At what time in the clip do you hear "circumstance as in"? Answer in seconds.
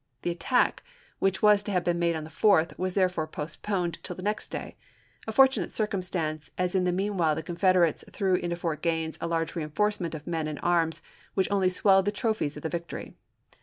5.75-6.85